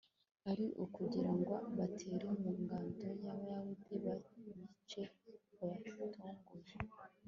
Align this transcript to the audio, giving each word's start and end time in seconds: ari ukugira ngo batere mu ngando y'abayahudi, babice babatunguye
ari 0.49 0.65
ukugira 0.83 1.31
ngo 1.39 1.55
batere 1.77 2.27
mu 2.41 2.51
ngando 2.61 3.03
y'abayahudi, 3.23 3.93
babice 4.05 5.01
babatunguye 5.57 6.73